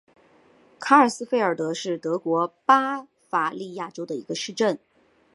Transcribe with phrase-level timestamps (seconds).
[0.79, 4.79] 卡尔斯费尔德是德国巴伐利亚州的一个市镇。